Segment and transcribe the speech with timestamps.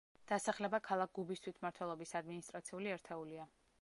[0.29, 3.47] დასახლება ქალაქ გუბის თვითმმართველობის ადმინისტრაციული ერთეულია.